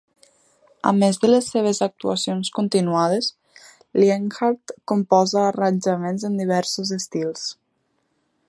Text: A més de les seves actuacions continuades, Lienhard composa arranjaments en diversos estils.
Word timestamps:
A 0.91 0.93
més 1.01 1.19
de 1.25 1.29
les 1.29 1.49
seves 1.55 1.81
actuacions 1.87 2.49
continuades, 2.55 3.29
Lienhard 4.03 4.75
composa 4.93 5.47
arranjaments 5.53 6.29
en 6.31 6.43
diversos 6.45 6.99
estils. 7.01 7.49